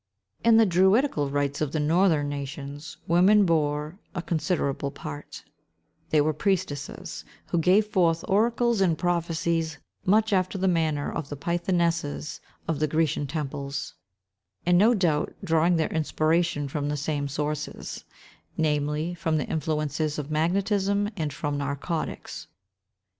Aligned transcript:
In 0.43 0.57
the 0.57 0.65
druidical 0.65 1.29
rites 1.29 1.61
of 1.61 1.73
the 1.73 1.79
northern 1.79 2.27
nations, 2.27 2.97
women 3.07 3.45
bore 3.45 3.99
a 4.15 4.21
considerable 4.23 4.89
part: 4.89 5.43
there 6.09 6.23
were 6.23 6.33
priestesses, 6.33 7.23
who 7.51 7.59
gave 7.59 7.85
forth 7.85 8.25
oracles 8.27 8.81
and 8.81 8.97
prophecies, 8.97 9.77
much 10.03 10.33
after 10.33 10.57
the 10.57 10.67
manner 10.67 11.11
of 11.11 11.29
the 11.29 11.35
Pythonesses 11.37 12.39
of 12.67 12.79
the 12.79 12.87
Grecian 12.87 13.27
temples, 13.27 13.93
and 14.65 14.75
no 14.79 14.95
doubt 14.95 15.35
drawing 15.43 15.75
their 15.75 15.93
inspiration 15.93 16.67
from 16.67 16.89
the 16.89 16.97
same 16.97 17.27
sources; 17.27 18.03
namely, 18.57 19.13
from 19.13 19.37
the 19.37 19.45
influences 19.45 20.17
of 20.17 20.31
magnetism, 20.31 21.11
and 21.15 21.31
from 21.31 21.59
narcotics. 21.59 22.47